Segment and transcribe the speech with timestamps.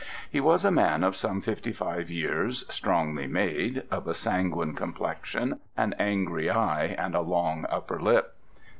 [0.31, 5.59] He was a man of some fifty five years, strongly made, of a sanguine complexion,
[5.77, 8.33] an angry eye, and a long upper lip.